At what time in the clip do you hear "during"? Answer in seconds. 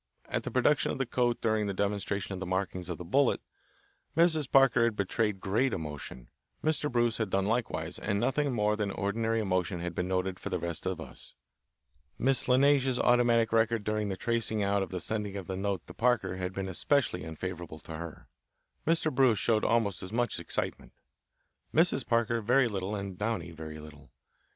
1.41-1.67, 13.83-14.09